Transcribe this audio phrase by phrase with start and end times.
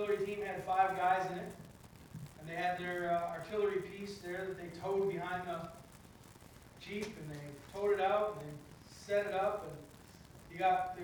[0.00, 1.52] artillery team had five guys in it,
[2.38, 5.68] and they had their uh, artillery piece there that they towed behind the
[6.80, 8.54] jeep, and they towed it out, and they
[9.06, 9.76] set it up, and
[10.52, 11.02] you got the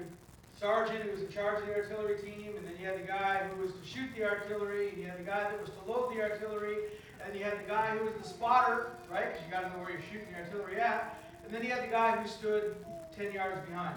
[0.58, 3.42] sergeant who was in charge of the artillery team, and then you had the guy
[3.50, 6.14] who was to shoot the artillery, and you had the guy that was to load
[6.14, 6.76] the artillery,
[7.24, 9.32] and you had the guy who was the spotter, right?
[9.32, 11.82] Because you got to know where you're shooting the artillery at, and then you had
[11.82, 12.76] the guy who stood
[13.14, 13.96] 10 yards behind.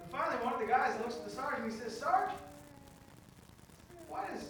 [0.00, 2.30] And finally, one of the guys looks at the sergeant and he says, Sarge,
[4.08, 4.42] why does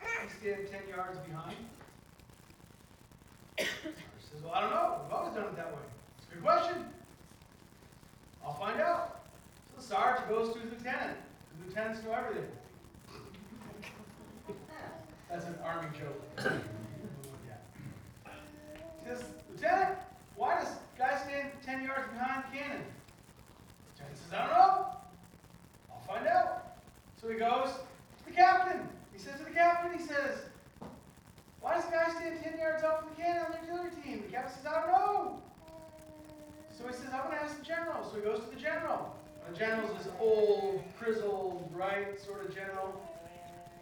[0.00, 1.56] he stand 10 yards behind?
[3.58, 3.68] Sarge
[4.32, 5.00] says, Well, I don't know.
[5.04, 5.82] We've always done it that way.
[6.18, 6.84] It's a good question.
[8.44, 9.20] I'll find out.
[9.74, 11.16] So the sergeant goes to his lieutenant.
[11.58, 12.50] The lieutenants know everything.
[15.30, 16.22] That's an army joke.
[19.02, 19.98] He says, Lieutenant,
[20.36, 20.68] why does
[20.98, 22.82] guy stand 10 yards behind the cannon?
[23.92, 24.86] Lieutenant says, I don't know.
[25.90, 26.75] I'll find out.
[27.20, 28.88] So he goes to the captain.
[29.12, 30.40] He says to the captain, he says,
[31.60, 34.22] why does the guy stand 10 yards out from the cannon on the artillery team?
[34.26, 35.42] The captain says, I don't know.
[36.70, 38.04] So he says, I'm going to ask the general.
[38.04, 39.16] So he goes to the general.
[39.50, 43.00] The general's this old, grizzled, right sort of general.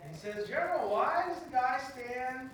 [0.04, 2.50] And he says, General, why does the guy stand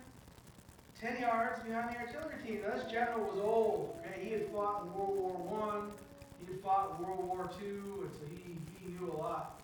[1.01, 2.61] 10 yards behind the artillery team?
[2.67, 3.97] Now, this general was old.
[4.01, 4.25] Okay?
[4.25, 5.91] He had fought in World War One.
[6.39, 9.60] He had fought in World War Two, and so he, he knew a lot.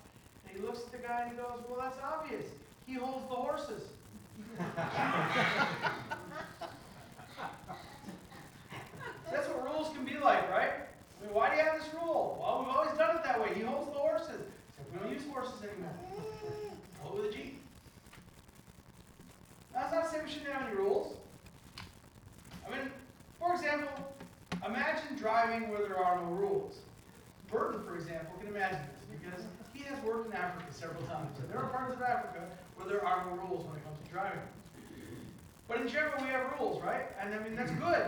[0.56, 2.46] He looks at the guy and he goes, Well, that's obvious.
[2.86, 3.82] He holds the horses.
[9.30, 10.70] That's what rules can be like, right?
[10.70, 12.38] I mean, why do you have this rule?
[12.40, 13.52] Well, we've always done it that way.
[13.54, 14.40] He holds the horses.
[14.70, 15.92] Except we don't use horses anymore.
[17.00, 17.60] Hold with a Jeep.
[19.74, 21.16] That's not to say we shouldn't have any rules.
[22.66, 22.90] I mean,
[23.38, 24.14] for example,
[24.64, 26.78] imagine driving where there are no rules.
[27.50, 29.44] Burton, for example, can imagine this because
[29.86, 31.38] has worked in Africa several times.
[31.38, 32.42] And there are parts of Africa
[32.76, 34.40] where there are no rules when it comes to driving.
[35.68, 37.06] But in general, we have rules, right?
[37.20, 38.06] And I mean, that's good.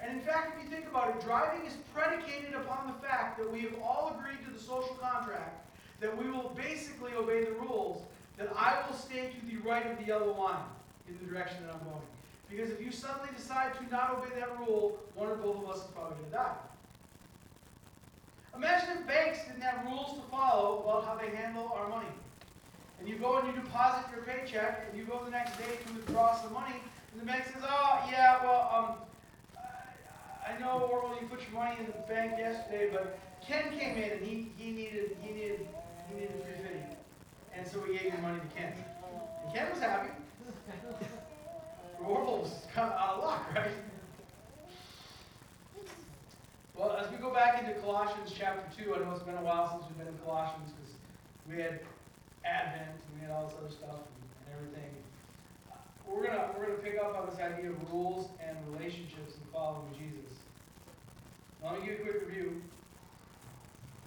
[0.00, 3.50] And in fact, if you think about it, driving is predicated upon the fact that
[3.50, 5.64] we have all agreed to the social contract
[6.00, 8.02] that we will basically obey the rules,
[8.36, 10.64] that I will stay to the right of the yellow line
[11.08, 12.02] in the direction that I'm going.
[12.50, 15.78] Because if you suddenly decide to not obey that rule, one or both of us
[15.78, 16.54] is probably going to die.
[18.56, 22.08] Imagine if banks didn't have rules to follow about how they handle our money.
[22.98, 25.92] And you go and you deposit your paycheck, and you go the next day to
[25.94, 26.76] withdraw some money,
[27.12, 28.96] and the bank says, oh, yeah, well, um,
[30.46, 34.10] I know, Orwell, you put your money in the bank yesterday, but Ken came in
[34.12, 35.66] and he, he needed he needed
[36.08, 36.80] he needed fifty,
[37.56, 38.72] and so we gave your money to Ken.
[39.44, 40.10] And Ken was happy.
[42.02, 43.70] Orwell was kind of out of luck, right?
[46.74, 49.70] Well, as we go back into Colossians chapter two, I know it's been a while
[49.70, 50.92] since we've been in Colossians because
[51.48, 51.80] we had
[52.44, 54.90] Advent and we had all this other stuff and, and everything.
[55.70, 55.76] Uh,
[56.08, 59.86] We're gonna we're gonna pick up on this idea of rules and relationships and following
[59.94, 60.34] Jesus.
[61.62, 62.60] Now, let me give you a quick review.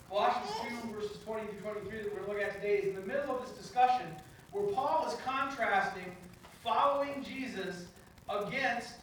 [0.09, 0.51] Colossians
[0.83, 3.07] 2, verses 20 through 23 that we're going to look at today is in the
[3.07, 4.07] middle of this discussion
[4.51, 6.15] where Paul is contrasting
[6.63, 7.85] following Jesus
[8.29, 8.93] against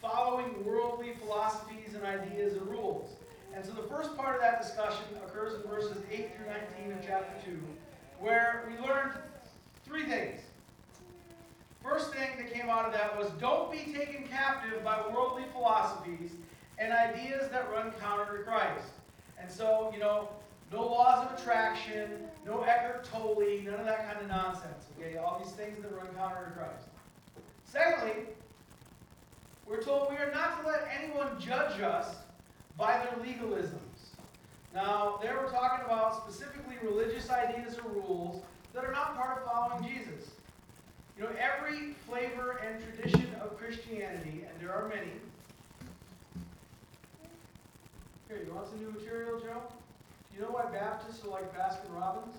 [0.00, 3.10] following worldly philosophies and ideas and rules.
[3.54, 6.46] And so the first part of that discussion occurs in verses 8 through
[6.86, 7.58] 19 of chapter 2,
[8.20, 9.12] where we learned
[9.84, 10.40] three things.
[11.82, 16.32] First thing that came out of that was don't be taken captive by worldly philosophies
[16.78, 18.92] and ideas that run counter to Christ.
[19.38, 20.28] And so, you know,
[20.72, 22.10] no laws of attraction,
[22.46, 24.84] no Eckhart Tolle, none of that kind of nonsense.
[24.98, 26.86] Okay, all these things that run counter to Christ.
[27.64, 28.26] Secondly,
[29.70, 32.16] we're told we are not to let anyone judge us
[32.76, 33.76] by their legalisms.
[34.74, 38.42] Now, there we're talking about specifically religious ideas or rules
[38.74, 40.30] that are not part of following Jesus.
[41.16, 45.12] You know, every flavor and tradition of Christianity, and there are many.
[48.28, 49.62] Here, you want some new material, Joe?
[50.30, 52.36] Do you know why Baptists are like Baskin Robbins?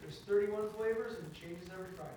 [0.00, 2.10] There's 31 flavors and it changes every Friday.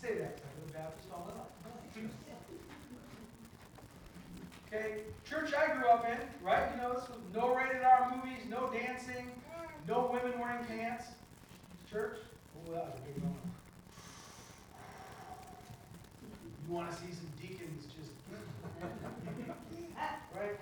[0.00, 0.43] Say that
[0.74, 1.54] Baptist all life.
[4.66, 6.68] Okay, church I grew up in, right?
[6.74, 9.30] You know, this was no rated R movies, no dancing,
[9.86, 11.04] no women wearing pants.
[11.88, 12.16] Church?
[12.56, 13.38] Oh, that was a big moment.
[16.66, 18.10] You want to see some deacons just.
[20.34, 20.58] right?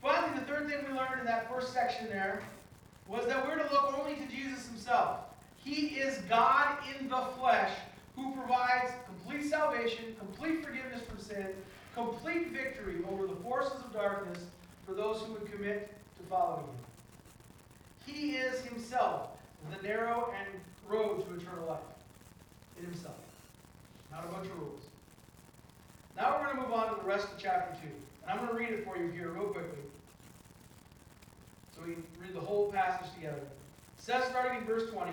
[0.00, 2.42] Finally, the third thing we learned in that first section there
[3.06, 5.31] was that we're to look only to Jesus himself.
[5.64, 7.70] He is God in the flesh
[8.16, 11.48] who provides complete salvation, complete forgiveness from sin,
[11.94, 14.38] complete victory over the forces of darkness
[14.86, 16.74] for those who would commit to following him.
[18.06, 19.28] He is himself
[19.70, 20.48] the narrow and
[20.88, 21.80] road to eternal life
[22.78, 23.14] in himself.
[24.10, 24.82] Not a bunch of rules.
[26.16, 27.88] Now we're going to move on to the rest of chapter 2.
[28.22, 29.78] And I'm going to read it for you here real quickly.
[31.74, 33.38] So we read the whole passage together.
[33.38, 35.12] It says, starting in verse 20,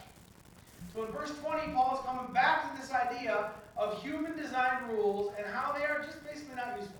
[0.93, 5.33] So in verse 20, Paul is coming back to this idea of human design rules
[5.37, 6.97] and how they are just basically not useful.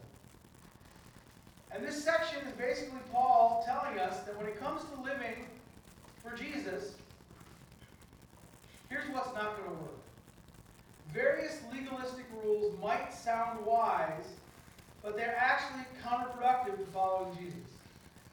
[1.71, 5.45] And this section is basically Paul telling us that when it comes to living
[6.23, 6.95] for Jesus,
[8.89, 9.99] here's what's not going to work.
[11.13, 14.27] Various legalistic rules might sound wise,
[15.03, 17.59] but they're actually counterproductive to following Jesus.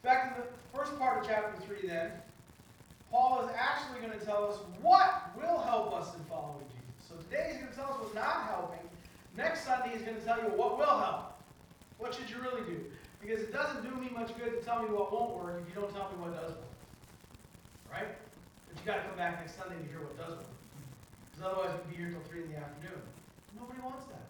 [0.02, 2.10] Back in the first part of chapter 3, then,
[3.10, 7.08] Paul is actually going to tell us what will help us in following Jesus.
[7.08, 8.84] So today he's going to tell us what's not helping.
[9.36, 11.40] Next Sunday he's going to tell you what will help.
[11.96, 12.84] What should you really do?
[13.20, 15.74] Because it doesn't do me much good to tell me what won't work if you
[15.74, 16.74] don't tell me what does work.
[17.90, 18.12] Right?
[18.68, 20.52] But you got to come back next Sunday to hear what does work.
[21.32, 23.00] Because otherwise we'd be here until 3 in the afternoon.
[23.56, 24.28] Nobody wants that.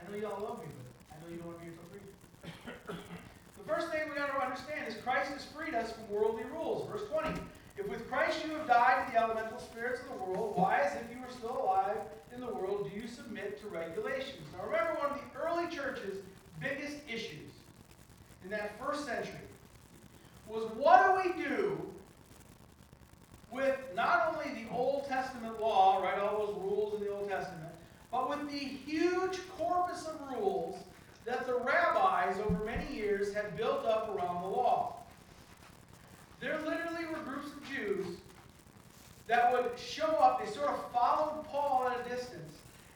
[0.00, 1.76] I know you all love me, but I know you don't want to be here
[1.76, 2.96] until 3.
[3.60, 6.88] the first thing we got to understand is Christ has freed us from worldly rules.
[6.90, 7.38] Verse 20.
[7.76, 10.94] If with Christ you have died to the elemental spirits of the world, why, as
[10.94, 11.96] if you were still alive
[12.32, 14.46] in the world, do you submit to regulations?
[14.56, 16.18] Now remember, one of the early church's
[16.60, 17.50] biggest issues
[18.44, 19.34] in that first century
[20.46, 21.80] was what do we do
[23.50, 27.72] with not only the Old Testament law, right, all those rules in the Old Testament,
[28.10, 30.76] but with the huge corpus of rules
[31.24, 34.96] that the rabbis over many years had built up around the law.
[36.44, 38.18] There literally were groups of Jews
[39.28, 42.52] that would show up, they sort of followed Paul at a distance,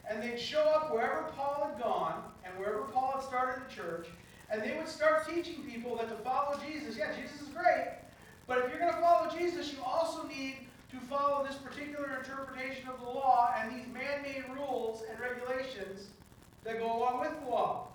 [0.06, 4.08] and they'd show up wherever Paul had gone and wherever Paul had started a church,
[4.50, 7.88] and they would start teaching people that to follow Jesus, yeah, Jesus is great,
[8.46, 10.56] but if you're going to follow Jesus, you also need
[10.90, 16.08] to follow this particular interpretation of the law and these man made rules and regulations
[16.64, 17.88] that go along with the law.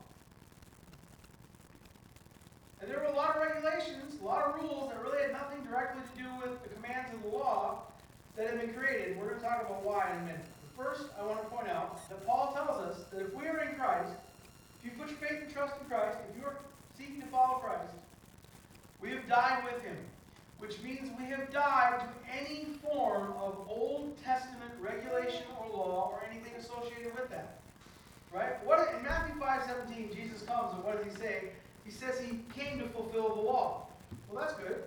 [2.83, 5.63] And there were a lot of regulations, a lot of rules that really had nothing
[5.63, 7.88] directly to do with the commands of the law
[8.35, 9.18] that had been created.
[9.18, 10.45] We're going to talk about why in a minute.
[10.75, 13.63] But first, I want to point out that Paul tells us that if we are
[13.63, 14.12] in Christ,
[14.77, 16.57] if you put your faith and trust in Christ, if you are
[16.97, 17.94] seeking to follow Christ,
[19.00, 19.95] we have died with him
[20.63, 26.24] which means we have died to any form of Old Testament regulation or law or
[26.31, 27.59] anything associated with that.
[28.33, 28.65] Right?
[28.65, 31.50] What in Matthew 5 17, Jesus comes and what does he say?
[31.85, 33.88] He says he came to fulfill the law.
[34.30, 34.83] Well, that's good.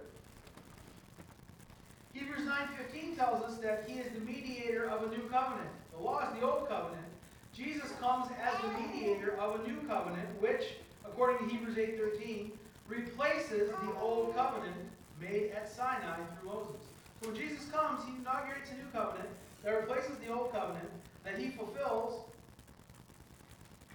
[2.13, 5.69] Hebrews 9:15 tells us that he is the mediator of a new covenant.
[5.93, 7.07] The law is the old covenant.
[7.53, 12.53] Jesus comes as the mediator of a new covenant, which, according to Hebrews 8:13,
[12.89, 14.77] replaces the old covenant
[15.21, 16.83] made at Sinai through Moses.
[17.21, 19.29] So when Jesus comes, he inaugurates a new covenant
[19.63, 20.89] that replaces the old covenant
[21.25, 22.25] that he fulfills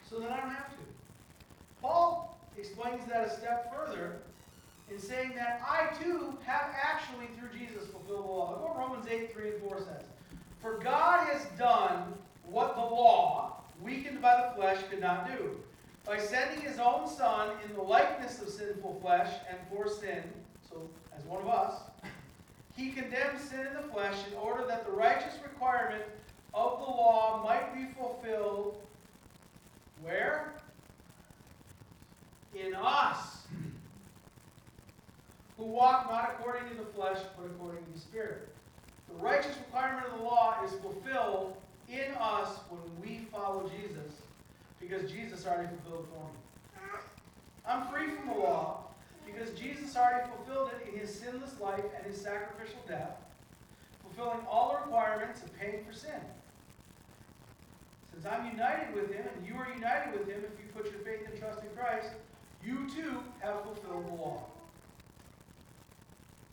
[0.10, 0.84] so that I don't have to.
[1.82, 4.20] Paul explains that a step further
[4.92, 8.52] in saying that I too have actually, through Jesus, fulfilled the law.
[8.52, 10.04] Look what Romans 8, 3 and 4 says.
[10.62, 12.14] For God has done
[12.46, 15.58] what the law, weakened by the flesh, could not do.
[16.06, 20.24] By sending his own Son in the likeness of sinful flesh and for sin,
[20.70, 20.88] so
[21.18, 21.82] as one of us,
[22.76, 26.04] he condemned sin in the flesh in order that the righteous requirement
[26.54, 28.78] of the law might be fulfilled.
[30.04, 30.54] Where?
[32.54, 33.48] In us,
[35.58, 38.50] who walk not according to the flesh, but according to the Spirit.
[39.08, 41.56] The righteous requirement of the law is fulfilled
[41.88, 44.14] in us when we follow Jesus,
[44.80, 46.32] because Jesus already fulfilled it for me.
[47.68, 48.86] I'm free from the law,
[49.26, 53.18] because Jesus already fulfilled it in his sinless life and his sacrificial death,
[54.02, 56.20] fulfilling all the requirements of paying for sin.
[58.12, 61.02] Since I'm united with him, and you are united with him if you put your
[61.02, 62.10] faith and trust in Christ,
[62.64, 64.44] you too have fulfilled the law.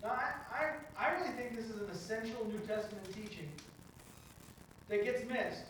[0.02, 3.48] Now, I, I, I really think this is an essential New Testament teaching
[4.88, 5.64] that gets missed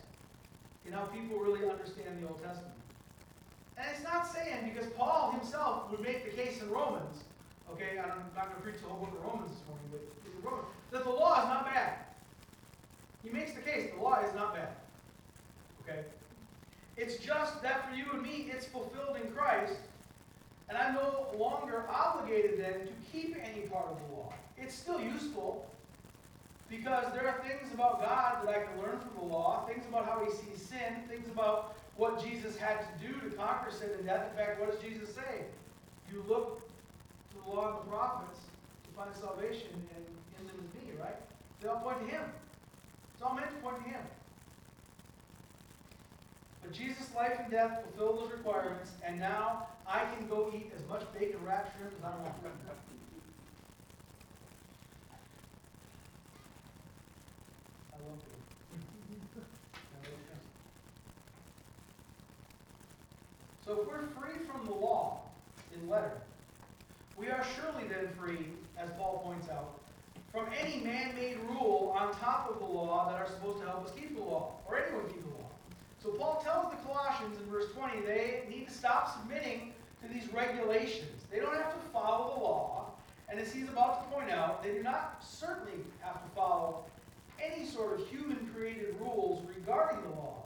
[0.87, 2.75] in how people really understand the Old Testament.
[3.77, 7.25] And it's not saying, because Paul himself would make the case in Romans,
[7.73, 11.05] okay, I'm not gonna preach the whole book of Romans this morning, but Romans, that
[11.05, 11.99] the law is not bad.
[13.23, 14.71] He makes the case, the law is not bad.
[15.83, 16.01] Okay?
[16.97, 19.75] It's just that for you and me, it's fulfilled in Christ,
[20.69, 24.33] and I'm no longer obligated then to keep any part of the law.
[24.57, 25.67] It's still useful,
[26.69, 30.05] because there are things about God that I can learn from the law, things about
[30.05, 34.07] how he sees sin, things about what Jesus had to do to conquer sin and
[34.07, 34.31] death.
[34.31, 35.47] In fact, what does Jesus say?
[36.13, 36.61] You look
[37.31, 38.41] to the law of the prophets
[38.85, 40.03] to find salvation in,
[40.41, 41.17] in them and me, right?
[41.61, 42.23] They all point to him.
[43.15, 44.01] It's all meant to point to him.
[46.73, 51.03] Jesus' life and death fulfilled those requirements, and now I can go eat as much
[51.19, 52.35] bacon wrapped shrimp as I want.
[57.93, 58.43] I love bacon.
[63.65, 65.23] So if we're free from the law
[65.75, 66.13] in letter,
[67.19, 69.81] we are surely then free, as Paul points out,
[70.33, 73.93] from any man-made rule on top of the law that are supposed to help us
[73.99, 75.48] keep the law, or anyone keep the law.
[76.03, 80.33] So Paul tells the Colossians in verse 20 they need to stop submitting to these
[80.33, 81.25] regulations.
[81.31, 82.91] They don't have to follow the law.
[83.29, 86.85] And as he's about to point out, they do not certainly have to follow
[87.43, 90.45] any sort of human created rules regarding the law.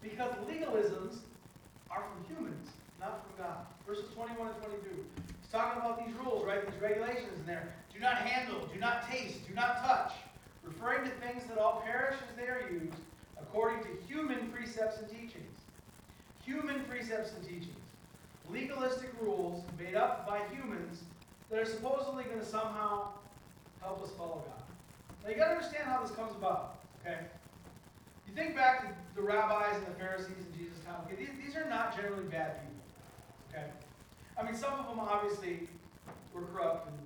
[0.00, 1.18] Because legalisms
[1.90, 3.66] are from humans, not from God.
[3.86, 4.88] Verses 21 and 22.
[5.42, 6.64] He's talking about these rules, right?
[6.70, 7.74] These regulations in there.
[7.92, 10.12] Do not handle, do not taste, do not touch.
[10.64, 12.96] Referring to things that all perish as they are used
[13.52, 15.58] according to human precepts and teachings.
[16.42, 17.76] Human precepts and teachings.
[18.50, 21.00] Legalistic rules made up by humans
[21.50, 23.08] that are supposedly going to somehow
[23.82, 24.62] help us follow God.
[25.22, 27.18] Now you got to understand how this comes about, okay?
[28.26, 30.96] You think back to the rabbis and the Pharisees in Jesus' time.
[31.06, 32.80] Okay, these, these are not generally bad people,
[33.52, 33.66] okay?
[34.40, 35.68] I mean, some of them obviously
[36.32, 36.96] were corrupt and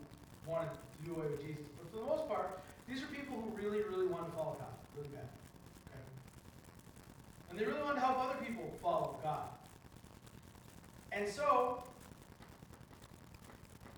[0.46, 3.50] wanted to do away with Jesus, but for the most part, these are people who
[3.60, 5.26] really, really wanted to follow God, really bad.
[7.56, 9.48] And they really wanted to help other people follow God.
[11.10, 11.82] And so,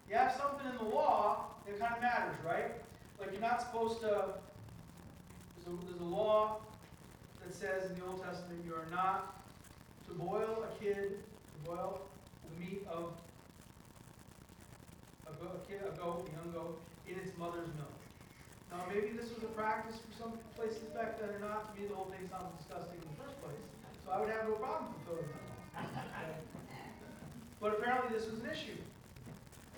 [0.08, 2.70] you have something in the law that kind of matters, right?
[3.18, 6.58] Like you're not supposed to, there's a, there's a law
[7.44, 9.42] that says in the Old Testament you are not
[10.06, 12.02] to boil a kid, to boil
[12.44, 13.10] the meat of
[15.26, 17.98] a, go, a, kid, a goat, a young goat, in its mother's milk.
[18.70, 21.74] Now, maybe this was a practice for some places back then or not.
[21.74, 23.64] To me, the whole thing sounds disgusting in the first place.
[24.08, 25.28] So I would have no problem fulfilling
[25.74, 26.40] that.
[27.60, 28.78] But apparently this was an issue.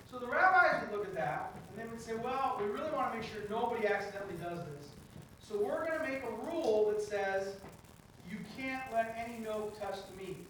[0.09, 3.11] So the rabbis would look at that, and they would say, well, we really want
[3.11, 4.87] to make sure nobody accidentally does this.
[5.41, 7.55] So we're going to make a rule that says
[8.29, 10.47] you can't let any milk touch the meat.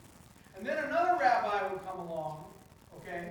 [0.56, 2.44] And then another rabbi would come along,
[2.98, 3.30] okay?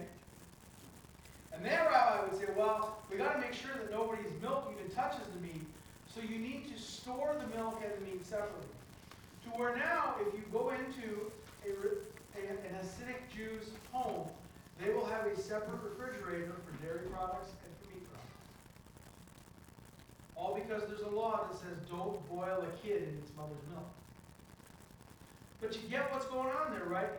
[1.52, 4.90] And that rabbi would say, well, we got to make sure that nobody's milk even
[4.92, 5.62] touches the meat.
[6.12, 8.66] So you need to store the milk and the meat separately.
[9.50, 11.30] To where now, if you go into
[11.66, 11.70] a,
[12.38, 14.28] a, an Hasidic Jew's home,
[14.80, 18.46] they will have a separate refrigerator for dairy products and for meat products.
[20.36, 23.88] All because there's a law that says don't boil a kid in its mother's milk.
[25.60, 27.10] But you get what's going on there, right?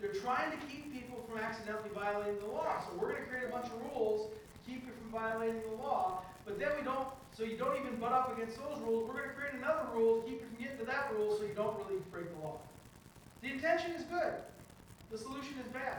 [0.00, 2.82] They're trying to keep people from accidentally violating the law.
[2.86, 5.82] So we're going to create a bunch of rules to keep you from violating the
[5.82, 6.22] law.
[6.44, 7.08] But then we don't,
[7.38, 9.06] so you don't even butt up against those rules.
[9.06, 11.44] We're going to create another rule to keep you from getting to that rule so
[11.44, 12.58] you don't really break the law.
[13.42, 14.34] The intention is good.
[15.12, 15.98] The solution is bad.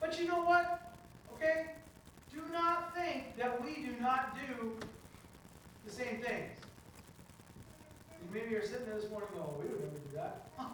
[0.00, 0.92] But you know what?
[1.34, 1.68] Okay?
[2.30, 4.76] Do not think that we do not do
[5.86, 6.52] the same things.
[8.10, 10.46] You maybe you're sitting there this morning going, oh, we would never do that.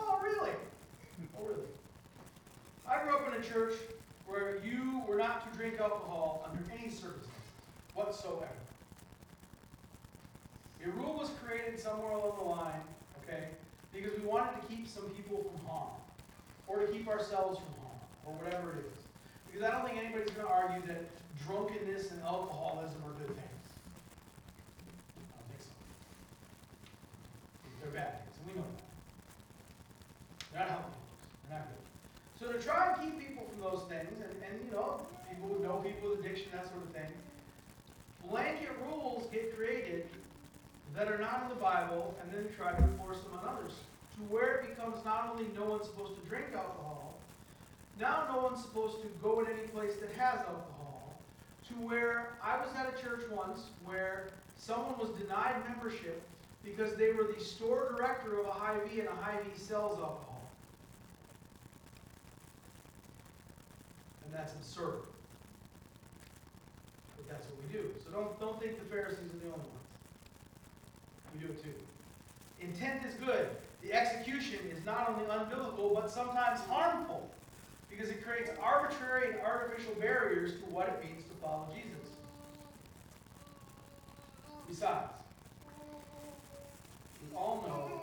[0.00, 0.52] Oh, really?
[1.38, 1.68] Oh, really?
[2.88, 3.74] I grew up in a church
[4.26, 7.30] where you were not to drink alcohol under any circumstances
[7.94, 8.48] whatsoever.
[10.88, 12.80] A rule was created somewhere along the line,
[13.22, 13.48] okay,
[13.92, 15.92] because we wanted to keep some people from harm,
[16.66, 18.96] or to keep ourselves from harm, or whatever it is.
[19.46, 21.04] Because I don't think anybody's going to argue that
[21.44, 23.64] drunkenness and alcoholism are good things.
[25.12, 25.76] I don't think so.
[27.84, 28.88] They're bad things, and we know that.
[30.56, 31.04] They're not things.
[31.44, 31.84] They're not good.
[32.40, 35.60] So to try and keep people from those things, and, and you know, people who
[35.60, 37.12] know people with addiction, that sort of thing,
[38.24, 40.08] blanket rules get created
[40.98, 43.72] that are not in the Bible, and then try to force them on others.
[44.16, 47.14] To where it becomes not only no one's supposed to drink alcohol,
[48.00, 51.14] now no one's supposed to go in any place that has alcohol.
[51.68, 56.20] To where I was at a church once where someone was denied membership
[56.64, 60.42] because they were the store director of a Hy-Vee and a Hy-Vee sells alcohol.
[64.24, 65.02] And that's absurd.
[67.16, 67.90] But that's what we do.
[68.04, 69.77] So don't, don't think the Pharisees are the only ones.
[71.34, 71.74] We do it too.
[72.60, 73.48] Intent is good.
[73.82, 77.30] The execution is not only unbiblical, but sometimes harmful
[77.90, 81.88] because it creates arbitrary and artificial barriers to what it means to follow Jesus.
[84.68, 85.12] Besides,
[87.22, 88.00] we all know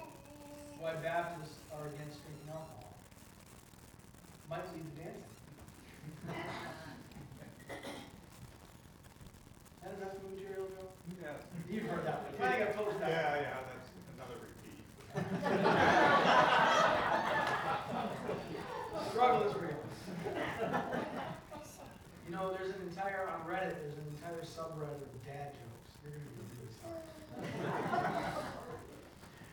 [0.80, 2.94] why Baptists are against drinking alcohol.
[4.50, 5.24] Might lead to dancing.
[9.86, 10.90] That enough material, Joe?
[11.22, 11.44] Yes.
[11.76, 12.32] You've heard that one.
[12.40, 13.10] I think I've told that.
[13.10, 14.80] Yeah, yeah, that's another repeat.
[19.12, 19.84] Struggle is real.
[22.26, 25.92] You know, there's an entire, on Reddit, there's an entire subreddit of dad jokes.
[26.02, 27.04] You're gonna be really sorry.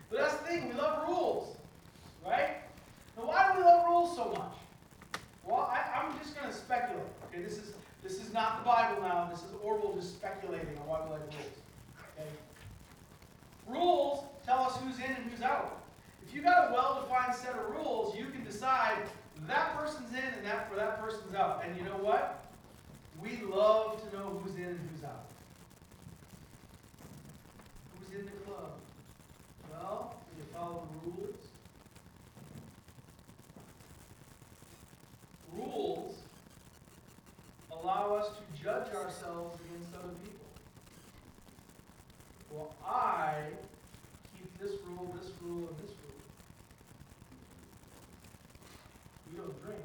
[0.09, 1.57] But that's the thing, we love rules,
[2.25, 2.59] right?
[3.17, 4.55] Now, why do we love rules so much?
[5.45, 7.43] Well, I, I'm just gonna speculate, okay?
[7.43, 11.01] This is, this is not the Bible now, this is Orwell just speculating on why
[11.05, 11.62] we like rules,
[12.19, 12.29] okay?
[13.67, 15.81] Rules tell us who's in and who's out.
[16.27, 18.99] If you've got a well-defined set of rules, you can decide
[19.47, 21.63] that person's in and that, or that person's out.
[21.65, 22.45] And you know what?
[23.21, 25.27] We love to know who's in and who's out.
[27.99, 28.73] Who's in the club?
[29.71, 31.37] Well, you follow the rules?
[35.55, 36.15] Rules
[37.71, 40.32] allow us to judge ourselves against other people.
[42.53, 43.49] Well, I
[44.37, 46.21] keep this rule, this rule, and this rule.
[49.33, 49.81] We don't drink.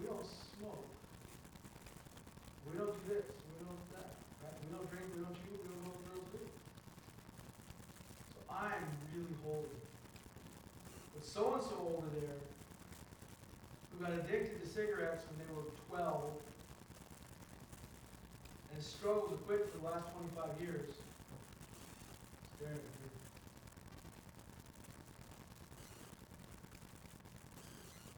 [0.00, 0.88] We don't smoke.
[2.64, 3.28] We don't do this.
[3.28, 4.16] We don't do that.
[4.40, 4.56] Right?
[4.64, 5.12] We don't drink.
[5.12, 5.60] We don't cheat.
[5.60, 6.40] We don't go girls' do.
[8.32, 9.76] So I'm really holy.
[11.12, 12.40] But so and so over there,
[13.92, 16.32] who got addicted to cigarettes when they were 12,
[18.72, 21.03] and struggled to quit for the last 25 years.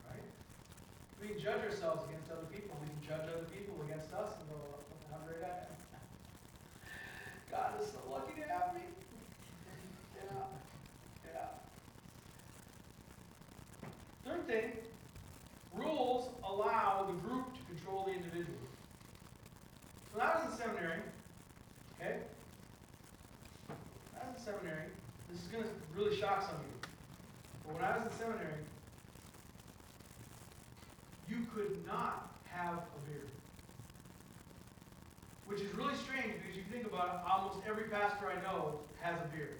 [0.08, 0.26] Right?
[1.20, 2.76] We can judge ourselves against other people.
[2.80, 5.76] We can judge other people against us and go, "Look how great I am.
[7.50, 8.82] God is so lucky to have me.
[10.16, 10.46] Yeah.
[11.32, 11.48] Yeah.
[14.24, 14.72] Third thing,
[15.72, 18.58] rules allow the group to control the individual.
[20.12, 21.00] So when I was in seminary,
[22.00, 22.16] okay?
[23.66, 24.86] When I was in seminary,
[25.26, 25.66] this is gonna
[25.98, 26.78] really shock some of you.
[27.66, 28.62] But when I was in seminary,
[31.26, 33.26] you could not have a beard.
[35.50, 39.18] Which is really strange because you think about it, almost every pastor I know has
[39.18, 39.58] a beard.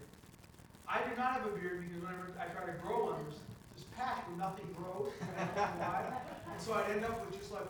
[0.87, 3.42] I do not have a beard because whenever I try to grow one, there's
[3.75, 5.11] this patch where nothing grows.
[5.35, 6.14] and.
[6.46, 7.66] And so I'd end up with just like,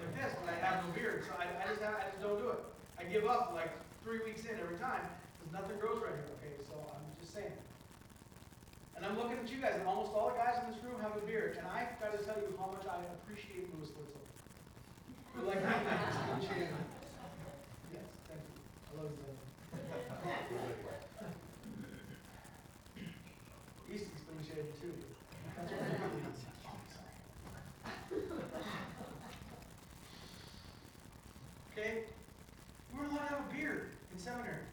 [0.00, 1.20] like this, but I have no beard.
[1.28, 2.64] So I, I just have, I just don't do it.
[2.96, 3.70] I give up like
[4.02, 5.04] three weeks in every time
[5.52, 6.28] nothing grows right here.
[6.38, 7.52] Okay, so I'm just saying.
[8.96, 11.16] And I'm looking at you guys, and almost all the guys in this room have
[11.16, 14.20] a beard, and I've got to tell you how much I appreciate Louis Little.
[15.36, 15.60] You're like.
[17.92, 18.58] Yes, thank you.
[18.90, 19.22] I love you.
[23.94, 24.92] Easton's clean shaven too.
[25.56, 26.40] That's what really is.
[31.72, 32.04] Okay?
[32.92, 34.64] We were allowed to have a beard in seminary.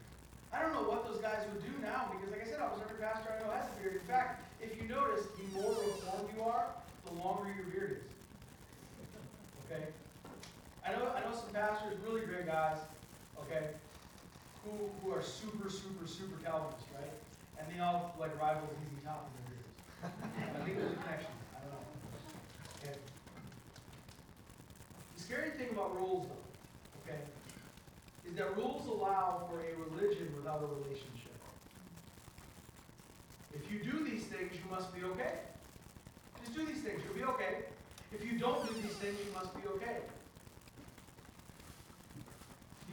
[0.52, 2.96] I don't know what those guys would do now, because like I said, almost every
[2.98, 3.94] pastor I know has a beard.
[4.00, 6.66] In fact, if you notice, the more reformed you are,
[7.06, 8.06] the longer your beard is.
[9.68, 9.84] Okay?
[10.86, 12.76] I know, I know some pastors, really great guys,
[13.40, 13.72] okay,
[14.62, 17.12] who, who are super, super, super Calvinist, right?
[17.58, 19.72] And they all like rival ZZ Top in their beards.
[20.04, 21.84] I think there's a connection, I don't know.
[22.84, 22.98] Okay?
[25.16, 26.44] The scary thing about rules though,
[27.00, 27.20] okay,
[28.28, 31.32] is that rules allow for a religion without a relationship.
[33.54, 35.40] If you do these things, you must be okay.
[36.44, 37.64] Just do these things, you'll be okay.
[38.12, 40.04] If you don't do these things, you must be okay.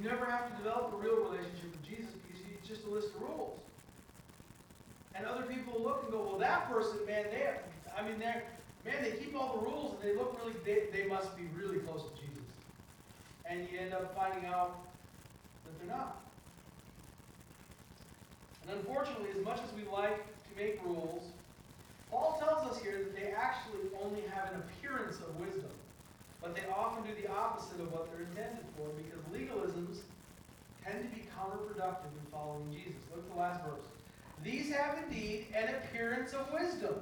[0.01, 3.09] You never have to develop a real relationship with Jesus because it's just a list
[3.13, 3.59] of rules.
[5.13, 7.47] And other people look and go, well, that person, man, they,
[7.95, 8.41] I mean, they're,
[8.83, 11.77] man, they keep all the rules and they look really, they, they must be really
[11.79, 12.49] close to Jesus.
[13.45, 14.79] And you end up finding out
[15.65, 16.19] that they're not.
[18.63, 21.25] And unfortunately, as much as we like to make rules,
[22.09, 25.69] Paul tells us here that they actually only have an appearance of wisdom,
[26.41, 29.99] but they often do the opposite of what they're intended for because legalisms
[30.83, 33.01] tend to be counterproductive in following Jesus.
[33.15, 33.85] Look at the last verse.
[34.43, 36.95] These have indeed an appearance of wisdom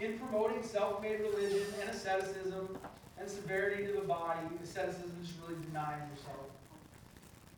[0.00, 2.76] in promoting self-made religion and asceticism
[3.18, 4.40] and severity to the body.
[4.62, 6.46] Asceticism is really denying yourself.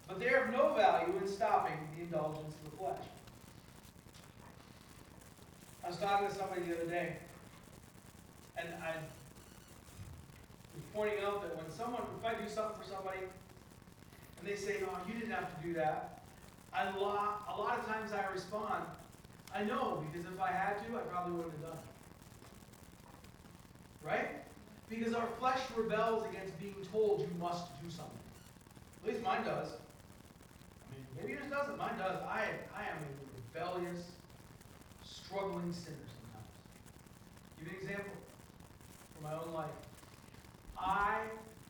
[0.06, 3.04] but they are of no value in stopping the indulgence of the flesh.
[5.82, 7.16] I was talking to somebody the other day,
[8.56, 8.94] and I
[10.94, 13.26] pointing out that when someone, if I do something for somebody,
[14.38, 16.22] and they say, "Oh, you didn't have to do that,"
[16.72, 18.84] I lo- a lot of times I respond,
[19.52, 21.84] "I know because if I had to, I probably wouldn't have done it."
[24.06, 24.28] Right?
[24.88, 28.18] Because our flesh rebels against being told you must do something.
[29.02, 29.68] At least mine does.
[29.72, 31.76] I mean, maybe yours doesn't.
[31.78, 32.22] Mine does.
[32.22, 32.44] I,
[32.76, 34.12] I am a rebellious,
[35.02, 36.52] struggling sinner sometimes.
[37.58, 38.12] Give you an example
[39.14, 39.70] from my own life.
[40.84, 41.20] I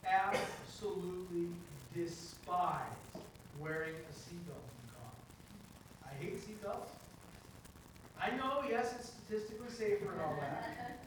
[0.05, 1.48] absolutely
[1.94, 2.81] despise
[3.61, 5.12] wearing a seatbelt in the car.
[6.05, 6.90] I hate seatbelts.
[8.20, 10.98] I know, yes, it's statistically safer and all that.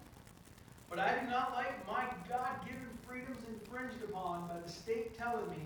[0.90, 5.58] But I do not like my God-given freedoms infringed upon by the state telling me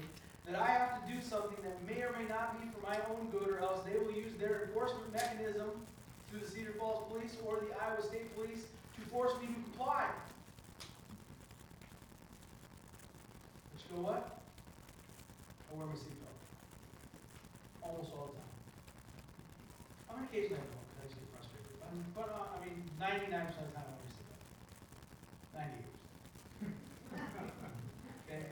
[0.48, 3.30] that I have to do something that may or may not be for my own
[3.30, 5.70] good, or else they will use their enforcement mechanism
[6.30, 10.08] through the Cedar Falls Police or the Iowa State Police to force me to comply.
[13.92, 14.24] Know what?
[15.68, 16.40] I wear my seatbelt.
[17.84, 18.48] Almost all the time.
[20.16, 21.76] On occasion I don't, because I just get frustrated.
[21.76, 24.48] But, but uh, I mean, ninety-nine percent of the time I wear a seatbelt.
[25.60, 25.96] Ninety years.
[28.32, 28.48] Okay?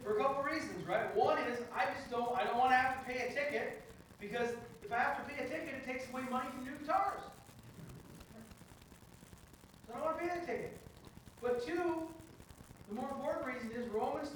[0.00, 1.12] For a couple reasons, right?
[1.14, 3.84] One is, I just don't, I don't wanna have to pay a ticket,
[4.16, 4.48] because
[4.82, 7.20] if I have to pay a ticket, it takes away money from new guitars.
[9.84, 10.72] So I don't wanna pay that ticket.
[11.42, 12.08] But two,
[12.88, 14.32] the more important reason is Romans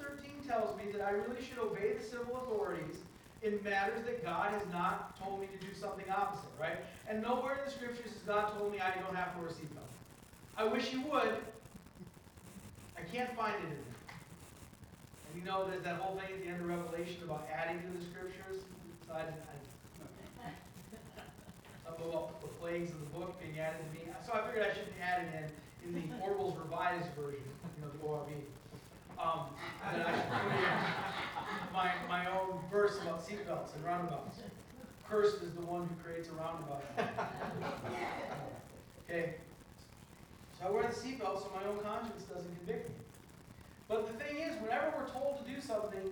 [0.47, 2.97] tells me that I really should obey the civil authorities
[3.43, 6.79] in matters that God has not told me to do something opposite, right?
[7.09, 9.53] And nowhere in the scriptures has God told me I don't have to wear a
[9.53, 9.93] seatbelt.
[10.57, 11.37] I wish He would.
[12.97, 13.95] I can't find it in there.
[15.29, 17.89] And you know, there's that whole thing at the end of Revelation about adding to
[17.99, 18.65] the scriptures.
[19.07, 20.49] So I, I,
[21.93, 24.09] about the plagues of the book being added to me.
[24.25, 25.53] So I figured I should add it
[25.85, 27.45] in, in the Orwell's revised version,
[27.77, 28.33] you know, the ORV.
[29.25, 29.47] Um,
[29.81, 34.41] that I put in my, my own verse about seatbelts and roundabouts.
[35.09, 36.85] Cursed is the one who creates a roundabout.
[39.09, 39.35] Okay?
[40.59, 42.97] So I wear the seatbelt so my own conscience doesn't convict me.
[43.89, 46.11] But the thing is, whenever we're told to do something,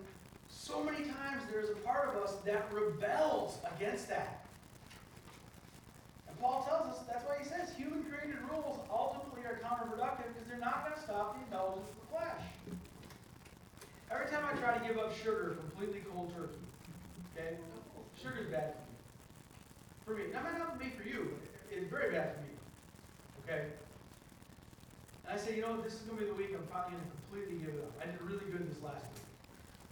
[0.48, 4.46] so many times there's a part of us that rebels against that.
[6.28, 10.48] And Paul tells us, that's why he says, human created rules ultimately are counterproductive because
[10.48, 12.44] they're not going to stop the indulgence of the flesh.
[14.12, 16.60] Every time I try to give up sugar completely cold turkey,
[17.34, 17.56] okay,
[18.20, 18.74] sugar's bad
[20.04, 20.20] for me.
[20.20, 20.32] For me.
[20.32, 22.48] That might not be for you, but it's very bad for me.
[23.42, 23.64] Okay?
[25.24, 26.96] And I say, you know what, this is going to be the week I'm probably
[26.96, 27.92] going to completely give it up.
[28.00, 29.28] I did really good this last week.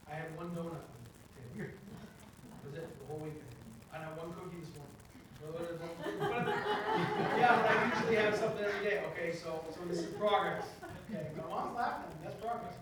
[0.08, 0.80] I had one donut.
[1.60, 3.44] That was it, the whole weekend.
[3.92, 4.96] I had one cookie this morning.
[7.36, 9.04] Yeah, but I usually have something every day.
[9.12, 10.64] Okay, so, so this is progress.
[11.12, 12.80] Okay, my mom's laughing, that's progress.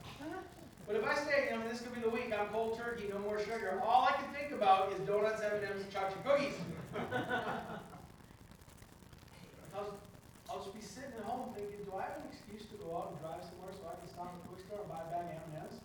[0.86, 3.18] But if I say, I mean, this could be the week, I'm cold turkey, no
[3.18, 6.54] more sugar, all I can think about is donuts, M&Ms, chocolate cookies.
[9.74, 10.06] I'll, just-
[10.50, 12.37] I'll just be sitting at home thinking, do I have an excuse to
[12.88, 15.04] go out and drive somewhere so I can stop at the Kwik Star and buy
[15.04, 15.76] a bag of M&Ms?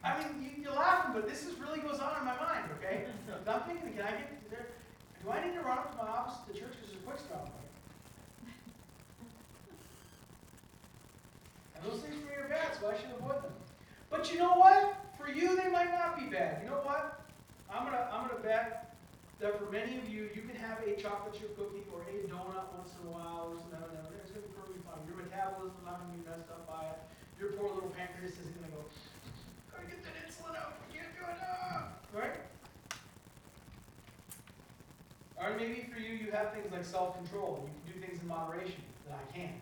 [0.00, 3.04] I mean, you, you're laughing, but this is really goes on in my mind, okay?
[3.48, 4.72] I'm thinking, can I get, there,
[5.20, 7.20] do I need to run up to my office to church because there's a quick
[7.28, 7.52] there?
[11.76, 13.52] And those things for are bad, so I should avoid them.
[14.08, 14.96] But you know what?
[15.20, 16.62] For you, they might not be bad.
[16.62, 17.20] You know what?
[17.68, 18.96] I'm gonna, I'm gonna bet
[19.40, 22.72] that for many of you, you can have a chocolate chip cookie or a donut
[22.72, 23.76] once in a while or something.
[24.22, 24.55] It's gonna be perfectly fine.
[24.55, 24.55] Your
[25.26, 26.98] metabolism's not gonna be messed up by it.
[27.38, 28.86] Your poor little pancreas isn't gonna go,
[29.74, 30.78] gotta get that insulin out.
[30.86, 31.38] We can't do it.
[31.42, 32.38] ah!" Right?
[35.36, 37.68] Or maybe for you, you have things like self-control.
[37.68, 39.60] You can do things in moderation that I can't.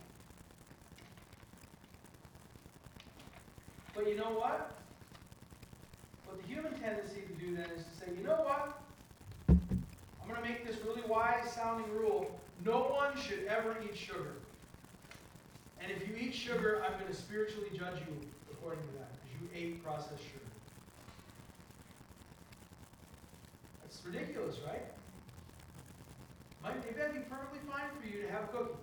[3.94, 4.72] But you know what?
[6.26, 8.80] What the human tendency to do then is to say, you know what?
[9.48, 12.30] I'm going to make this really wise sounding rule.
[12.64, 14.36] No one should ever eat sugar.
[15.84, 18.16] And if you eat sugar, I'm going to spiritually judge you
[18.50, 20.48] according to that, because you ate processed sugar.
[23.82, 24.80] That's ridiculous, right?
[26.62, 28.80] Might, maybe that'd be perfectly fine for you to have a cookie.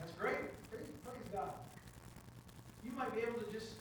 [0.00, 0.40] That's great.
[0.72, 1.52] Praise, praise God.
[2.82, 3.76] You might be able to just,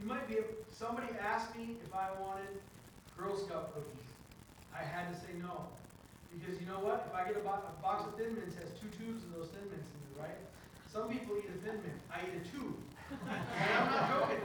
[0.00, 2.48] you might be able, somebody asked me if I wanted
[3.18, 4.08] Girl Scout cookies.
[4.72, 5.68] I had to say no.
[6.32, 7.04] Because you know what?
[7.12, 9.52] If I get a, bo- a box of Thin Mints, has two tubes of those
[9.52, 10.40] Thin Mints in it, right?
[10.94, 11.98] Some people eat a Thin Mint.
[12.06, 12.78] I eat a tube.
[13.10, 14.44] and I'm not joking.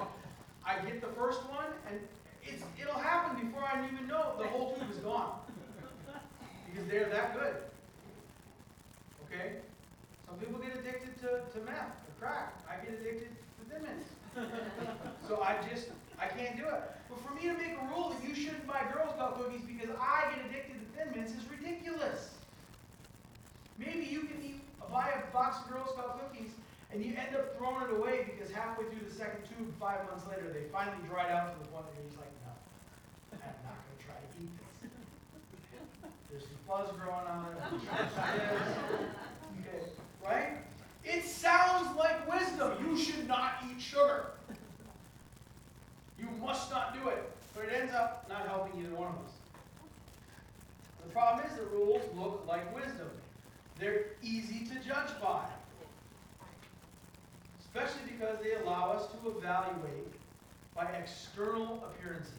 [0.65, 1.99] I get the first one, and
[2.41, 5.41] it's, it'll happen before I even know the whole tube is gone.
[6.65, 7.53] Because they're that good.
[9.25, 9.57] Okay?
[10.27, 12.57] Some people get addicted to, to meth or crack.
[12.67, 14.09] I get addicted to Thin Mints.
[15.27, 16.81] so I just, I can't do it.
[17.09, 19.95] But for me to make a rule that you shouldn't buy Girl Scout cookies because
[20.01, 22.33] I get addicted to Thin Mints is ridiculous.
[23.77, 26.51] Maybe you can eat buy a box of Girl Scout cookies
[26.91, 30.25] and you end up throwing it away because halfway through the second tube, five months
[30.27, 32.51] later, they finally dried out to the point where you're just like, no,
[33.33, 34.49] I'm not gonna try to eat
[34.81, 34.91] this.
[36.31, 37.57] There's some fuzz growing on it.
[37.61, 38.17] I'm sure it's
[39.61, 39.85] Okay,
[40.25, 40.57] right?
[41.03, 42.73] It sounds like wisdom.
[42.85, 44.31] You should not eat sugar.
[46.17, 47.29] You must not do it.
[47.55, 49.33] But it ends up not helping either one of us.
[51.05, 53.09] The problem is the rules look like wisdom.
[53.79, 55.45] They're easy to judge by.
[57.61, 60.13] Especially because they allow us to evaluate
[60.75, 62.33] by external appearances.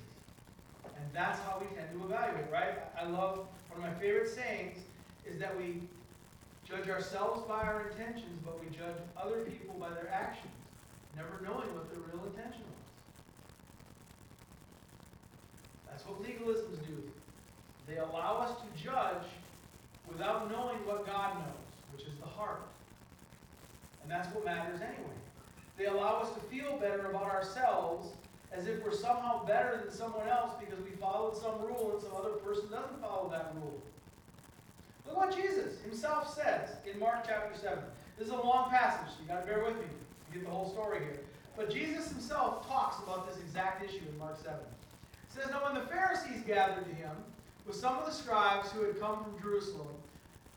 [0.85, 2.75] And that's how we tend to evaluate, right?
[2.99, 4.79] I love, one of my favorite sayings
[5.25, 5.81] is that we
[6.69, 10.53] judge ourselves by our intentions, but we judge other people by their actions,
[11.17, 12.81] never knowing what their real intention was.
[15.89, 17.03] That's what legalisms do.
[17.89, 19.25] They allow us to judge
[20.13, 22.63] without knowing what God knows, which is the heart.
[24.03, 25.17] And that's what matters anyway.
[25.79, 28.09] They allow us to feel better about ourselves
[28.53, 32.13] as if we're somehow better than someone else because we followed some rule and some
[32.17, 33.81] other person doesn't follow that rule.
[35.07, 37.79] Look what Jesus himself says in Mark chapter 7.
[38.19, 40.51] This is a long passage, so you got to bear with me to get the
[40.51, 41.21] whole story here.
[41.57, 44.55] But Jesus himself talks about this exact issue in Mark 7.
[44.55, 47.13] It says, Now when the Pharisees gathered to him
[47.67, 49.89] with some of the scribes who had come from Jerusalem,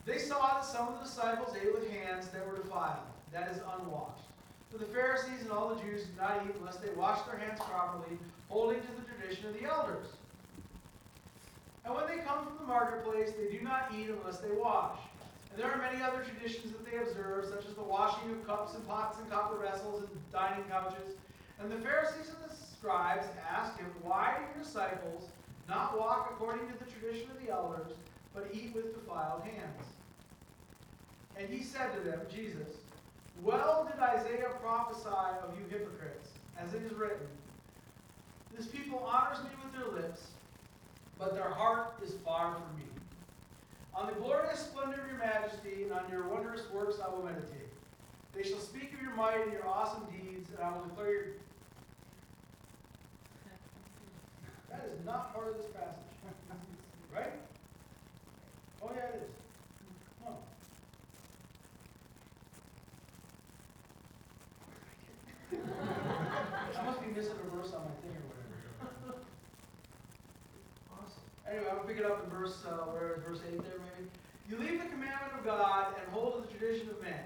[0.06, 3.58] they saw that some of the disciples ate with hands that were defiled, that is,
[3.78, 4.28] unwashed.
[4.70, 7.60] For the Pharisees and all the Jews did not eat unless they washed their hands
[7.60, 10.06] properly, holding to the tradition of the elders.
[11.84, 14.98] And when they come from the marketplace, they do not eat unless they wash.
[15.50, 18.74] And there are many other traditions that they observe, such as the washing of cups
[18.74, 21.14] and pots and copper vessels and dining couches.
[21.60, 25.28] And the Pharisees and the scribes asked him, Why do your disciples
[25.68, 27.92] not walk according to the tradition of the elders,
[28.34, 29.86] but eat with defiled hands?
[31.38, 32.68] And he said to them, Jesus,
[33.42, 37.26] Well did Isaiah prophesy of you hypocrites, as it is written,
[38.56, 40.26] This people honors me with their lips,
[41.18, 42.84] but their heart is far from me.
[43.94, 47.70] On the glorious splendor of your majesty and on your wondrous works I will meditate.
[48.34, 51.24] They shall speak of your might and your awesome deeds, and I will declare your.
[54.70, 56.00] That is not part of this passage.
[57.14, 57.32] Right?
[58.84, 59.32] Oh, yeah, it is.
[60.20, 60.36] No.
[66.78, 69.16] I must be missing a verse on my thing or whatever.
[70.92, 71.24] Awesome.
[71.48, 74.10] Anyway, I'm gonna pick it up in verse, uh, where is verse eight there maybe?
[74.50, 77.24] You leave the commandment of God and hold to the tradition of men.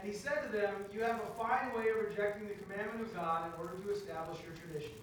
[0.00, 3.14] And he said to them, You have a fine way of rejecting the commandment of
[3.14, 4.96] God in order to establish your tradition.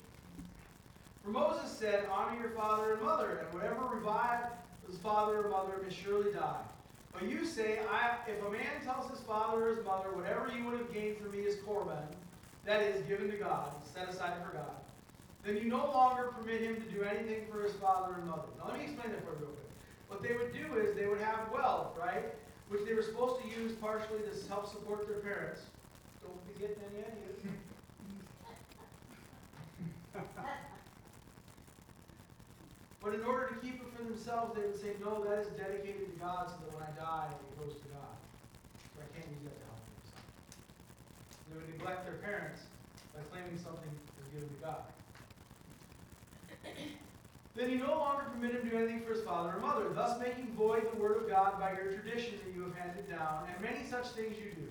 [1.24, 4.50] For Moses said, Honor your father and mother, and whatever revives
[4.94, 6.62] his father or mother may surely die.
[7.14, 7.80] But you say,
[8.28, 11.30] If a man tells his father or his mother, Whatever you would have gained for
[11.30, 12.06] me is korban,
[12.66, 14.76] that is, given to God, set aside for God,
[15.44, 18.44] then you no longer permit him to do anything for his father and mother.
[18.60, 19.72] Now let me explain that for you real quick.
[20.08, 22.24] What they would do is they would have wealth, right?
[22.70, 25.62] Which they were supposed to use partially to help support their parents.
[26.22, 27.42] Don't be getting any ideas.
[33.04, 36.08] But in order to keep it for themselves, they would say, no, that is dedicated
[36.08, 38.16] to God so that when I die, it goes to God.
[38.96, 40.24] So I can't use that to help myself.
[41.52, 42.64] They would neglect their parents
[43.12, 44.88] by claiming something is given to God.
[47.56, 50.18] Then you no longer permit him to do anything for his father or mother, thus
[50.20, 53.62] making void the word of God by your tradition that you have handed down, and
[53.62, 54.68] many such things you do.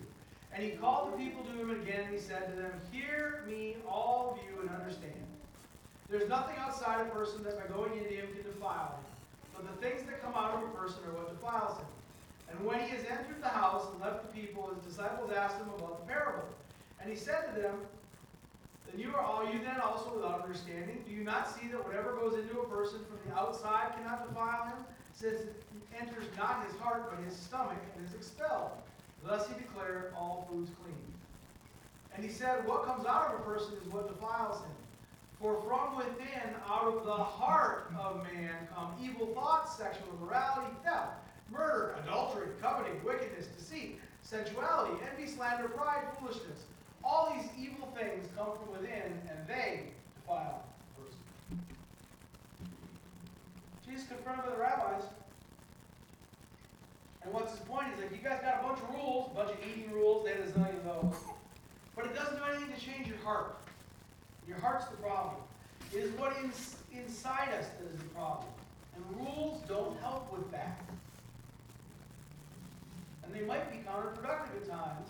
[0.52, 3.76] And he called the people to him again, and he said to them, Hear me,
[3.86, 5.14] all of you, and understand.
[6.12, 9.04] There's nothing outside a person that by going into him can defile him,
[9.56, 11.88] but the things that come out of a person are what defiles him.
[12.52, 15.72] And when he has entered the house and left the people, his disciples asked him
[15.72, 16.44] about the parable.
[17.00, 17.80] And he said to them,
[18.84, 21.00] Then you are all you then also without understanding?
[21.08, 24.68] Do you not see that whatever goes into a person from the outside cannot defile
[24.68, 24.84] him,
[25.16, 25.64] since it
[25.98, 28.76] enters not his heart but his stomach and is expelled?
[29.24, 31.08] Thus he declared all foods clean.
[32.14, 34.76] And he said, What comes out of a person is what defiles him.
[35.42, 41.18] For from within, out of the heart of man, come evil thoughts, sexual immorality, theft,
[41.50, 46.62] murder, adultery, coveting, wickedness, deceit, sensuality, envy, slander, pride, foolishness.
[47.02, 50.62] All these evil things come from within, and they defile
[50.96, 51.18] a person.
[53.84, 55.02] Jesus confronted by the rabbis.
[57.24, 57.88] And what's his point?
[57.92, 60.30] He's like, you guys got a bunch of rules, a bunch of eating rules, they
[60.30, 61.20] had a zillion of those.
[61.96, 63.56] But it doesn't do anything to change your heart.
[64.48, 65.36] Your heart's the problem.
[65.92, 68.48] It is what is inside us that is the problem.
[68.94, 70.80] And rules don't help with that.
[73.24, 75.08] And they might be counterproductive at times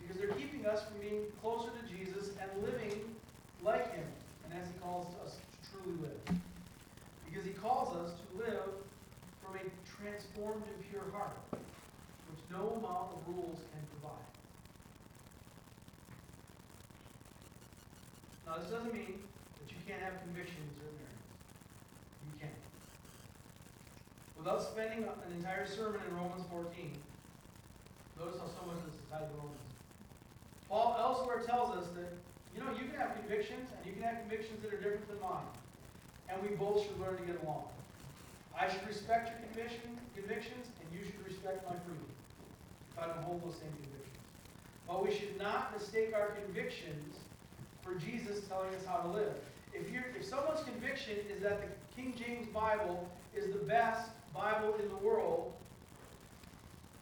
[0.00, 3.00] because they're keeping us from being closer to Jesus and living
[3.62, 4.04] like Him,
[4.44, 6.36] and as He calls us to truly live.
[7.28, 8.68] Because He calls us to live
[9.42, 9.64] from a
[9.96, 14.32] transformed and pure heart, which no amount of rules can provide.
[18.52, 19.16] Now, this doesn't mean
[19.56, 21.24] that you can't have convictions or marriage.
[22.28, 22.52] You can.
[24.36, 26.68] Without spending an entire sermon in Romans 14,
[28.20, 29.72] notice how so much this is tied to Romans.
[30.68, 32.12] Paul elsewhere tells us that,
[32.52, 35.16] you know, you can have convictions, and you can have convictions that are different than
[35.24, 35.48] mine.
[36.28, 37.72] And we both should learn to get along.
[38.52, 42.04] I should respect your conviction, convictions, and you should respect my freedom.
[42.92, 44.20] If I don't hold those same convictions.
[44.84, 47.21] But we should not mistake our convictions
[47.82, 49.34] for Jesus telling us how to live.
[49.74, 54.74] If you're, if someone's conviction is that the King James Bible is the best Bible
[54.82, 55.52] in the world,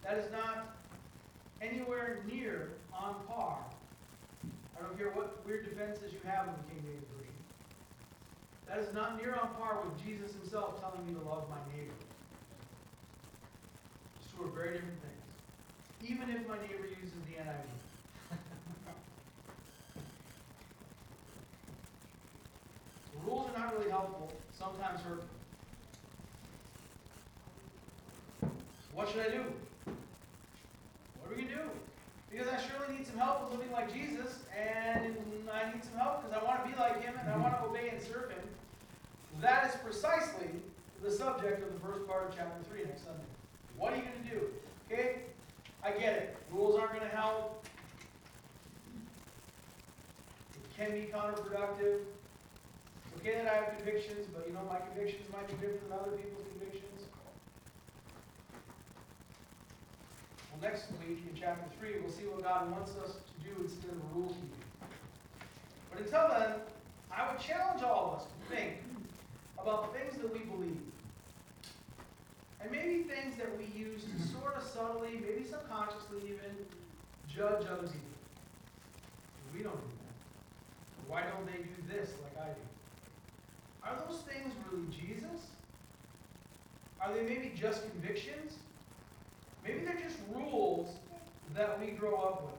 [0.05, 0.77] that is not
[1.61, 3.59] anywhere near on par.
[4.79, 7.35] I don't care what weird defenses you have of the King James Version.
[8.67, 11.93] That is not near on par with Jesus himself telling me to love my neighbor.
[14.17, 16.11] Those two are very different things.
[16.11, 17.81] Even if my neighbor uses the NIV.
[23.13, 25.25] The rules are not really helpful, sometimes hurt.
[29.01, 29.45] What should I do?
[29.87, 31.71] What are we gonna do?
[32.31, 35.17] Because I surely need some help with living like Jesus, and
[35.51, 37.65] I need some help because I want to be like him and I want to
[37.65, 38.45] obey and serve him.
[39.41, 40.51] That is precisely
[41.03, 43.25] the subject of the first part of chapter 3 next Sunday.
[43.79, 44.51] What are you going to do?
[44.93, 45.23] Okay?
[45.83, 46.37] I get it.
[46.53, 47.65] Rules aren't going to help.
[50.53, 52.05] It can be counterproductive.
[52.05, 55.99] It's okay that I have convictions, but you know, my convictions might be different than
[55.99, 56.85] other people's convictions.
[60.50, 63.91] Well, next week in chapter 3, we'll see what God wants us to do instead
[63.91, 64.51] of rule keeping.
[65.91, 66.61] But until then,
[67.11, 68.75] I would challenge all of us to think
[69.59, 70.81] about things that we believe.
[72.61, 76.53] And maybe things that we use to sort of subtly, maybe subconsciously even,
[77.27, 78.01] judge other people.
[79.55, 81.11] We don't do that.
[81.11, 82.61] Why don't they do this like I do?
[83.83, 85.47] Are those things really Jesus?
[87.01, 88.59] Are they maybe just convictions?
[89.65, 90.89] Maybe they're just rules
[91.61, 92.55] that we grow up with.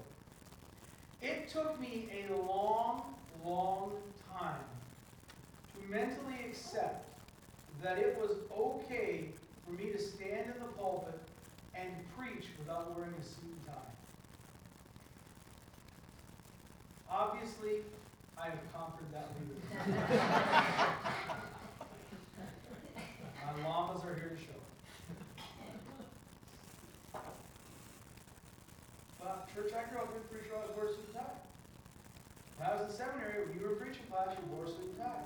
[1.28, 3.94] It took me a long, long
[4.38, 4.62] time
[5.74, 7.10] to mentally accept
[7.82, 9.30] that it was okay
[9.66, 11.20] for me to stand in the pulpit
[11.74, 13.74] and preach without wearing a suit and tie.
[17.10, 17.78] Obviously,
[18.38, 19.56] I have conquered that leader.
[23.48, 24.62] My llamas are here to show.
[29.72, 29.88] I
[30.28, 31.40] pretty sure I was wore a suit and tie.
[32.60, 35.00] When I was in seminary, when you were preaching class, you wore a suit and
[35.00, 35.24] tie.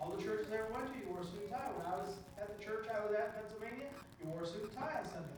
[0.00, 1.68] All the churches I ever went to, you wore a suit and tie.
[1.76, 3.92] When I was at the church I was at in Pennsylvania,
[4.24, 5.36] you wore a suit and tie on Sunday.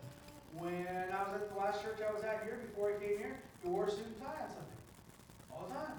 [0.55, 3.35] When I was at the last church I was at here, before I came here,
[3.67, 4.79] you wore a suit and tie on Sunday.
[5.51, 5.99] All the time.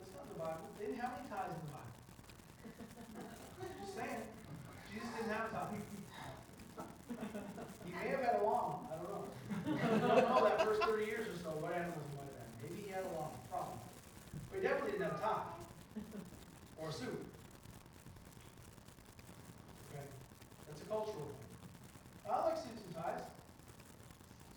[0.00, 0.64] That's not the Bible.
[0.80, 1.92] They didn't have any ties in the Bible.
[3.84, 4.24] Just saying.
[4.88, 5.84] Jesus didn't have ties.
[7.84, 9.24] He may have had a long, I don't know.
[9.66, 10.82] I don't know that first
[11.60, 12.50] thirty years or so, what animals he might have had.
[12.62, 13.78] Maybe he had a long, problem.
[14.50, 15.46] But he definitely didn't have a tie.
[16.82, 17.22] Or a suit.
[19.88, 20.04] Okay?
[20.66, 21.48] That's a cultural thing.
[22.26, 23.22] I like suits and ties.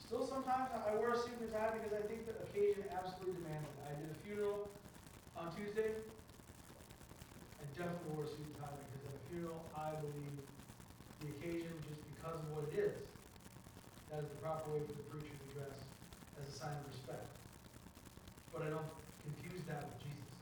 [0.02, 3.70] Still sometimes I wear a suit and tie because I think the occasion absolutely demands
[3.70, 3.78] it.
[3.86, 4.66] I did a funeral
[5.38, 5.94] on Tuesday.
[5.94, 10.42] I definitely wore a suit and tie because at a funeral, I believe
[11.22, 12.98] the occasion, just because of what it is,
[14.10, 15.78] that is the proper way for the preacher to dress
[16.42, 16.97] as a sign of respect.
[18.58, 18.90] But I don't
[19.24, 20.34] confuse that with Jesus.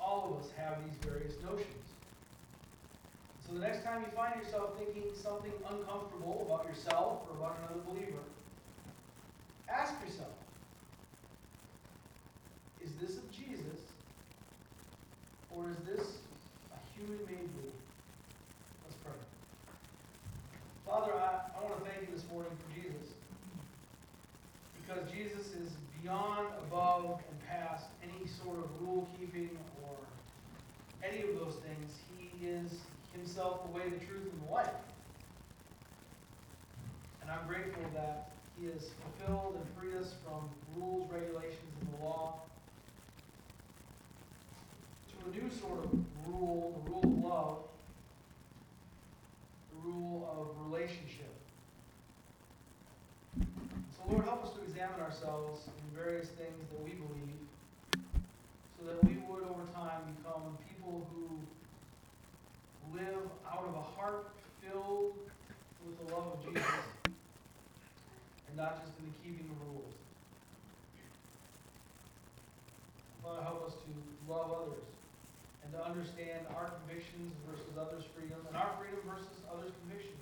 [0.00, 1.68] All of us have these various notions.
[3.46, 7.80] So the next time you find yourself thinking something uncomfortable about yourself or about another
[7.88, 8.20] believer,
[9.68, 10.34] ask yourself,
[12.82, 13.80] is this of Jesus
[15.50, 16.18] or is this
[16.72, 17.72] a human-made rule?
[18.84, 19.14] Let's pray.
[20.86, 23.12] Father, I, I want to thank you this morning for Jesus.
[25.12, 29.50] Jesus is beyond, above, and past any sort of rule-keeping
[29.82, 29.96] or
[31.02, 31.92] any of those things.
[32.16, 32.72] He is
[33.12, 34.68] himself the way, the truth, and the life.
[37.22, 42.04] And I'm grateful that he has fulfilled and freed us from rules, regulations, and the
[42.04, 42.40] law
[45.08, 45.90] to a new sort of
[46.26, 47.58] rule, the rule of love,
[49.70, 51.27] the rule of relationship.
[54.08, 57.44] Lord, help us to examine ourselves in various things that we believe,
[58.80, 61.36] so that we would over time become people who
[62.96, 64.32] live out of a heart
[64.64, 65.12] filled
[65.84, 66.64] with the love of Jesus,
[68.48, 69.92] and not just in the keeping of rules.
[73.22, 73.92] Father, help us to
[74.24, 74.88] love others
[75.64, 80.16] and to understand our convictions versus others' freedom, and our freedom versus others' convictions.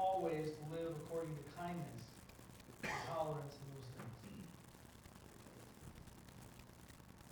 [0.00, 2.00] And in all ways to live according to kindness,
[3.06, 4.16] tolerance, and those things.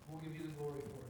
[0.09, 1.08] We'll give you the glory for it.